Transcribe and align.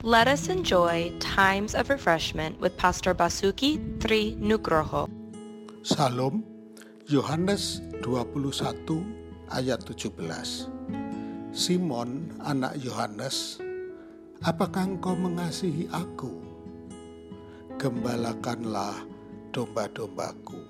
Let 0.00 0.32
us 0.32 0.48
enjoy 0.48 1.12
times 1.20 1.76
of 1.76 1.92
refreshment 1.92 2.56
with 2.56 2.72
Pastor 2.80 3.12
Basuki 3.12 3.76
Tri 4.00 4.32
Nugroho. 4.40 5.12
Salam 5.84 6.40
Yohanes 7.04 7.84
21 8.00 8.48
ayat 9.52 9.84
17 9.84 11.52
Simon 11.52 12.32
anak 12.40 12.80
Yohanes 12.80 13.60
apakah 14.40 14.88
engkau 14.88 15.12
mengasihi 15.12 15.84
aku? 15.92 16.32
Gembalakanlah 17.76 19.04
domba-dombaku. 19.52 20.64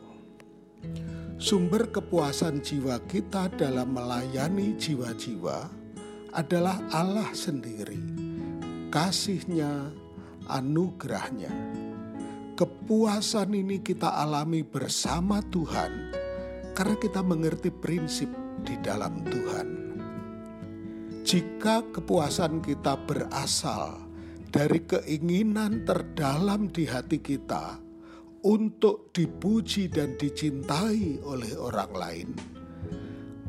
Sumber 1.39 1.87
kepuasan 1.87 2.67
jiwa 2.67 2.99
kita 3.07 3.47
dalam 3.55 3.95
melayani 3.95 4.75
jiwa-jiwa 4.75 5.71
adalah 6.35 6.83
Allah 6.91 7.31
sendiri 7.31 8.30
kasihnya, 8.91 9.95
anugerahnya. 10.51 11.55
Kepuasan 12.59 13.57
ini 13.57 13.81
kita 13.81 14.21
alami 14.21 14.61
bersama 14.67 15.41
Tuhan 15.49 16.13
karena 16.77 16.97
kita 16.99 17.25
mengerti 17.25 17.73
prinsip 17.73 18.29
di 18.67 18.77
dalam 18.85 19.25
Tuhan. 19.25 19.69
Jika 21.25 21.87
kepuasan 21.95 22.61
kita 22.61 22.99
berasal 23.07 24.03
dari 24.51 24.83
keinginan 24.83 25.87
terdalam 25.87 26.69
di 26.69 26.85
hati 26.85 27.23
kita 27.23 27.79
untuk 28.45 29.15
dipuji 29.15 29.87
dan 29.87 30.19
dicintai 30.19 31.23
oleh 31.23 31.55
orang 31.57 31.93
lain, 31.95 32.29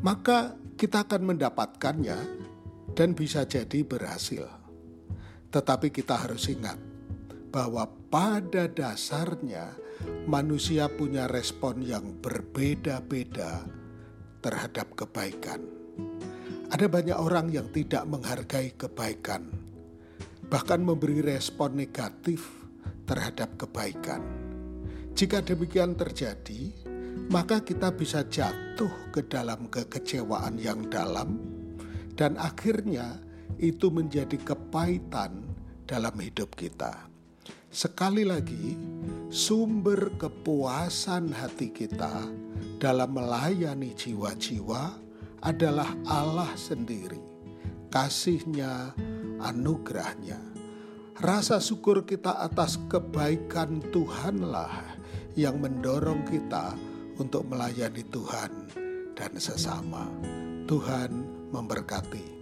maka 0.00 0.54
kita 0.78 1.04
akan 1.04 1.34
mendapatkannya 1.34 2.18
dan 2.96 3.12
bisa 3.12 3.44
jadi 3.44 3.84
berhasil. 3.84 4.61
Tetapi 5.52 5.92
kita 5.92 6.16
harus 6.16 6.48
ingat 6.48 6.80
bahwa 7.52 7.84
pada 8.08 8.64
dasarnya 8.72 9.76
manusia 10.24 10.88
punya 10.88 11.28
respon 11.28 11.84
yang 11.84 12.16
berbeda-beda 12.24 13.68
terhadap 14.40 14.96
kebaikan. 14.96 15.60
Ada 16.72 16.88
banyak 16.88 17.18
orang 17.20 17.52
yang 17.52 17.68
tidak 17.68 18.08
menghargai 18.08 18.72
kebaikan, 18.80 19.44
bahkan 20.48 20.80
memberi 20.80 21.20
respon 21.20 21.76
negatif 21.76 22.48
terhadap 23.04 23.60
kebaikan. 23.60 24.24
Jika 25.12 25.44
demikian 25.44 25.92
terjadi, 25.92 26.72
maka 27.28 27.60
kita 27.60 27.92
bisa 27.92 28.24
jatuh 28.24 29.12
ke 29.12 29.28
dalam 29.28 29.68
kekecewaan 29.68 30.56
yang 30.56 30.88
dalam, 30.88 31.36
dan 32.16 32.40
akhirnya 32.40 33.20
itu 33.60 33.92
menjadi 33.92 34.36
kepahitan 34.40 35.44
dalam 35.84 36.14
hidup 36.20 36.54
kita. 36.56 37.12
Sekali 37.72 38.28
lagi, 38.28 38.76
sumber 39.32 40.12
kepuasan 40.20 41.32
hati 41.32 41.72
kita 41.72 42.28
dalam 42.76 43.16
melayani 43.16 43.96
jiwa-jiwa 43.96 44.92
adalah 45.40 45.88
Allah 46.04 46.52
sendiri, 46.52 47.20
kasihnya, 47.88 48.92
anugerahnya. 49.40 50.36
Rasa 51.22 51.64
syukur 51.64 52.04
kita 52.04 52.44
atas 52.44 52.76
kebaikan 52.92 53.80
Tuhanlah 53.88 55.00
yang 55.32 55.56
mendorong 55.62 56.28
kita 56.28 56.76
untuk 57.16 57.48
melayani 57.48 58.04
Tuhan 58.12 58.52
dan 59.16 59.32
sesama. 59.40 60.08
Tuhan 60.68 61.24
memberkati. 61.52 62.41